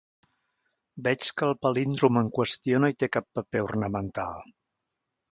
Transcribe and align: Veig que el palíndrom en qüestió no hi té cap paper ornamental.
Veig 1.07 1.25
que 1.41 1.43
el 1.47 1.51
palíndrom 1.65 2.17
en 2.21 2.31
qüestió 2.37 2.79
no 2.83 2.89
hi 2.93 2.97
té 3.03 3.09
cap 3.17 3.27
paper 3.41 3.61
ornamental. 3.67 4.41